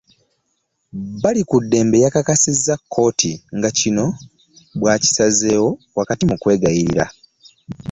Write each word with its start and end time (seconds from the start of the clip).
Balikuddembe 1.21 1.97
yakakasizza 2.05 2.73
kkooti 2.79 3.31
nga 3.57 3.69
kino 3.79 4.05
bw'akisazeewo 4.79 5.69
wakati 5.97 6.23
mu 6.29 6.35
kweyagalira 6.41 7.05